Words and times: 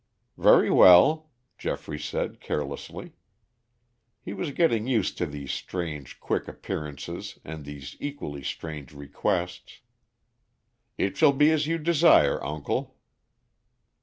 "Very 0.39 0.71
well," 0.71 1.29
Geoffrey 1.59 1.99
said 1.99 2.39
carelessly. 2.39 3.13
He 4.19 4.33
was 4.33 4.49
getting 4.49 4.87
used 4.87 5.15
to 5.19 5.27
these 5.27 5.51
strange 5.51 6.19
quick 6.19 6.47
appearances 6.47 7.37
and 7.45 7.65
these 7.65 7.95
equally 7.99 8.41
strange 8.41 8.93
requests. 8.93 9.81
"It 10.97 11.17
shall 11.17 11.33
be 11.33 11.51
as 11.51 11.67
you 11.67 11.77
desire, 11.77 12.43
uncle." 12.43 12.97